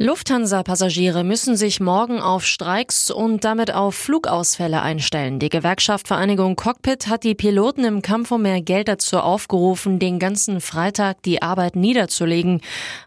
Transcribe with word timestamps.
Lufthansa-Passagiere 0.00 1.24
müssen 1.24 1.56
sich 1.56 1.80
morgen 1.80 2.20
auf 2.20 2.46
Streiks 2.46 3.10
und 3.10 3.42
damit 3.42 3.74
auf 3.74 3.96
Flugausfälle 3.96 4.80
einstellen. 4.80 5.40
Die 5.40 5.48
Gewerkschaft 5.48 6.06
Vereinigung 6.06 6.54
Cockpit 6.54 7.08
hat 7.08 7.24
die 7.24 7.34
Piloten 7.34 7.82
im 7.82 8.00
Kampf 8.00 8.30
um 8.30 8.42
mehr 8.42 8.60
Geld 8.60 8.86
dazu 8.86 9.18
aufgerufen, 9.18 9.98
den 9.98 10.20
ganzen 10.20 10.60
Freitag 10.60 11.24
die 11.24 11.42
Arbeit 11.42 11.74
niederzulegen. 11.74 12.60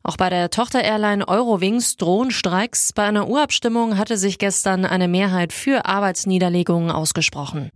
Auch 0.03 0.17
bei 0.17 0.29
der 0.29 0.49
Tochter-Airline 0.49 1.25
Eurowings 1.29 1.95
drohen 1.95 2.29
Streiks. 2.29 2.91
Bei 2.91 3.03
einer 3.03 3.29
Urabstimmung 3.29 3.97
hatte 3.97 4.17
sich 4.17 4.37
gestern 4.37 4.83
eine 4.83 5.07
Mehrheit 5.07 5.53
für 5.53 5.85
Arbeitsniederlegungen 5.85 6.91
ausgesprochen. 6.91 7.71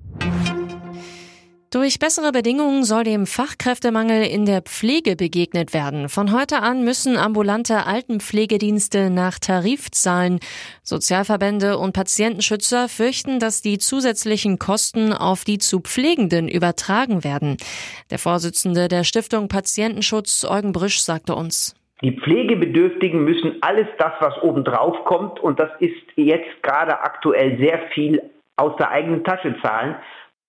Durch 1.71 1.99
bessere 1.99 2.31
Bedingungen 2.31 2.83
soll 2.83 3.03
dem 3.03 3.25
Fachkräftemangel 3.25 4.25
in 4.25 4.45
der 4.45 4.61
Pflege 4.61 5.15
begegnet 5.15 5.73
werden. 5.73 6.07
Von 6.09 6.31
heute 6.31 6.61
an 6.61 6.85
müssen 6.85 7.17
ambulante 7.17 7.85
Altenpflegedienste 7.85 9.09
nach 9.09 9.39
Tarif 9.39 9.91
zahlen. 9.91 10.39
Sozialverbände 10.83 11.77
und 11.77 11.93
Patientenschützer 11.93 12.87
fürchten, 12.87 13.39
dass 13.39 13.61
die 13.61 13.77
zusätzlichen 13.77 14.57
Kosten 14.59 15.11
auf 15.11 15.43
die 15.43 15.57
zu 15.57 15.81
Pflegenden 15.81 16.47
übertragen 16.47 17.23
werden. 17.23 17.57
Der 18.09 18.19
Vorsitzende 18.19 18.87
der 18.87 19.03
Stiftung 19.03 19.49
Patientenschutz, 19.49 20.45
Eugen 20.45 20.71
Brüsch, 20.71 20.99
sagte 20.99 21.35
uns. 21.35 21.75
Die 22.01 22.11
Pflegebedürftigen 22.11 23.23
müssen 23.23 23.57
alles 23.61 23.87
das, 23.97 24.13
was 24.19 24.41
obendrauf 24.43 25.03
kommt, 25.05 25.39
und 25.39 25.59
das 25.59 25.71
ist 25.79 25.95
jetzt 26.15 26.61
gerade 26.61 26.99
aktuell 26.99 27.57
sehr 27.57 27.79
viel 27.93 28.21
aus 28.57 28.75
der 28.77 28.91
eigenen 28.91 29.23
Tasche 29.23 29.55
zahlen. 29.61 29.95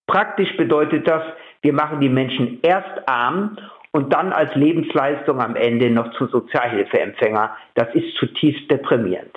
Praktisch 0.07 0.57
bedeutet 0.57 1.07
das, 1.09 1.23
wir 1.63 1.73
machen 1.73 2.01
die 2.01 2.09
Menschen 2.09 2.61
erst 2.63 3.09
arm 3.09 3.59
und 3.91 4.13
dann 4.13 4.33
als 4.33 4.55
Lebensleistung 4.55 5.41
am 5.41 5.57
Ende 5.57 5.91
noch 5.91 6.13
zu 6.13 6.27
Sozialhilfeempfänger. 6.27 7.57
Das 7.75 7.95
ist 7.95 8.15
zutiefst 8.17 8.71
deprimierend. 8.71 9.37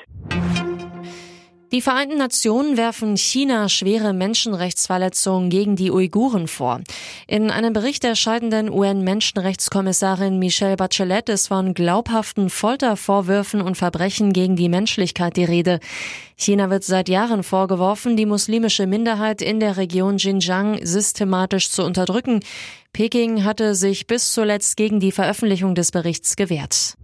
Die 1.71 1.81
Vereinten 1.81 2.17
Nationen 2.17 2.77
werfen 2.77 3.15
China 3.15 3.69
schwere 3.69 4.11
Menschenrechtsverletzungen 4.11 5.51
gegen 5.51 5.75
die 5.75 5.91
Uiguren 5.91 6.47
vor. 6.47 6.81
In 7.27 7.51
einem 7.51 7.73
Bericht 7.73 8.01
der 8.01 8.15
scheidenden 8.15 8.71
UN-Menschenrechtskommissarin 8.71 10.39
Michelle 10.39 10.77
Bachelet 10.77 11.29
ist 11.29 11.49
von 11.49 11.75
glaubhaften 11.75 12.49
Foltervorwürfen 12.49 13.61
und 13.61 13.77
Verbrechen 13.77 14.33
gegen 14.33 14.55
die 14.55 14.67
Menschlichkeit 14.67 15.37
die 15.37 15.43
Rede. 15.43 15.79
China 16.35 16.71
wird 16.71 16.83
seit 16.85 17.07
Jahren 17.07 17.43
vorgeworfen, 17.43 18.17
die 18.17 18.25
muslimische 18.25 18.87
Minderheit 18.87 19.43
in 19.43 19.59
der 19.59 19.77
Region 19.77 20.17
Xinjiang 20.17 20.83
systematisch 20.83 21.69
zu 21.69 21.83
unterdrücken. 21.83 22.39
Peking 22.93 23.43
hatte 23.43 23.75
sich 23.75 24.07
bis 24.07 24.33
zuletzt 24.33 24.75
gegen 24.75 24.99
die 24.99 25.11
Veröffentlichung 25.11 25.75
des 25.75 25.91
Berichts 25.91 26.35
gewehrt. 26.35 26.95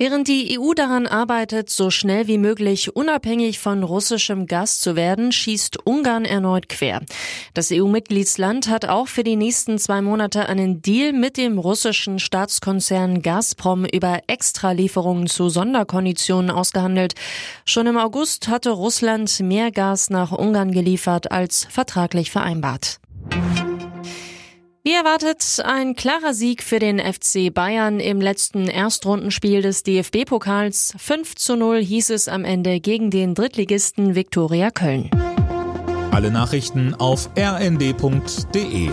Während 0.00 0.28
die 0.28 0.56
EU 0.60 0.74
daran 0.74 1.08
arbeitet, 1.08 1.70
so 1.70 1.90
schnell 1.90 2.28
wie 2.28 2.38
möglich 2.38 2.94
unabhängig 2.94 3.58
von 3.58 3.82
russischem 3.82 4.46
Gas 4.46 4.78
zu 4.78 4.94
werden, 4.94 5.32
schießt 5.32 5.84
Ungarn 5.84 6.24
erneut 6.24 6.68
quer. 6.68 7.02
Das 7.52 7.72
EU-Mitgliedsland 7.72 8.68
hat 8.68 8.84
auch 8.84 9.08
für 9.08 9.24
die 9.24 9.34
nächsten 9.34 9.76
zwei 9.76 10.00
Monate 10.00 10.48
einen 10.48 10.82
Deal 10.82 11.12
mit 11.12 11.36
dem 11.36 11.58
russischen 11.58 12.20
Staatskonzern 12.20 13.22
Gazprom 13.22 13.84
über 13.86 14.20
Extralieferungen 14.28 15.26
zu 15.26 15.48
Sonderkonditionen 15.48 16.52
ausgehandelt. 16.52 17.14
Schon 17.64 17.88
im 17.88 17.96
August 17.96 18.46
hatte 18.46 18.70
Russland 18.70 19.40
mehr 19.40 19.72
Gas 19.72 20.10
nach 20.10 20.30
Ungarn 20.30 20.70
geliefert 20.70 21.32
als 21.32 21.64
vertraglich 21.64 22.30
vereinbart. 22.30 23.00
Wie 24.88 24.94
erwartet 24.94 25.62
ein 25.66 25.96
klarer 25.96 26.32
Sieg 26.32 26.62
für 26.62 26.78
den 26.78 26.98
FC 26.98 27.52
Bayern 27.52 28.00
im 28.00 28.22
letzten 28.22 28.68
Erstrundenspiel 28.68 29.60
des 29.60 29.82
DFB-Pokals. 29.82 30.94
5 30.96 31.34
zu 31.34 31.56
0 31.56 31.84
hieß 31.84 32.08
es 32.08 32.26
am 32.26 32.42
Ende 32.42 32.80
gegen 32.80 33.10
den 33.10 33.34
Drittligisten 33.34 34.14
Viktoria 34.14 34.70
Köln. 34.70 35.10
Alle 36.10 36.30
Nachrichten 36.30 36.94
auf 36.94 37.28
rnd.de 37.38 38.88